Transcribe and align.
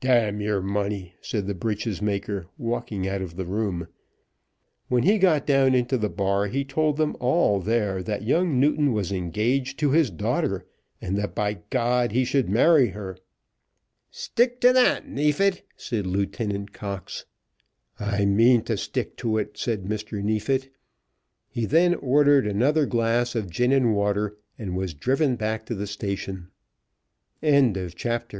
"Damn 0.00 0.40
your 0.40 0.60
money!" 0.60 1.14
said 1.20 1.46
the 1.46 1.54
breeches 1.54 2.02
maker, 2.02 2.48
walking 2.58 3.06
out 3.06 3.22
of 3.22 3.36
the 3.36 3.44
room. 3.46 3.86
When 4.88 5.04
he 5.04 5.16
got 5.16 5.46
down 5.46 5.76
into 5.76 5.96
the 5.96 6.08
bar 6.08 6.48
he 6.48 6.64
told 6.64 6.96
them 6.96 7.16
all 7.20 7.60
there 7.60 8.02
that 8.02 8.24
young 8.24 8.58
Newton 8.58 8.92
was 8.92 9.12
engaged 9.12 9.78
to 9.78 9.92
his 9.92 10.10
daughter, 10.10 10.64
and 11.00 11.16
that, 11.18 11.36
by 11.36 11.58
G, 11.70 12.12
he 12.12 12.24
should 12.24 12.48
marry 12.50 12.88
her. 12.88 13.16
"Stick 14.10 14.60
to 14.62 14.72
that, 14.72 15.06
Neefit," 15.08 15.62
said 15.76 16.04
Lieutenant 16.04 16.72
Cox. 16.72 17.24
"I 18.00 18.24
mean 18.24 18.62
to 18.62 18.76
stick 18.76 19.16
to 19.18 19.38
it," 19.38 19.56
said 19.56 19.84
Mr. 19.84 20.20
Neefit. 20.20 20.68
He 21.48 21.64
then 21.64 21.94
ordered 21.94 22.44
another 22.48 22.86
glass 22.86 23.36
of 23.36 23.48
gin 23.50 23.70
and 23.70 23.94
water, 23.94 24.36
and 24.58 24.74
was 24.76 24.94
driven 24.94 25.36
back 25.36 25.64
to 25.66 25.76
the 25.76 25.86
station. 25.86 26.48
CHAPTER 27.40 27.46
XXXVII. 27.46 27.54
"HE 27.54 27.72
MUST 27.84 28.04
MARRY 28.04 28.22
HER." 28.30 28.34